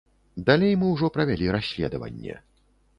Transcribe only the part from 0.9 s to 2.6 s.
ўжо правялі расследаванне.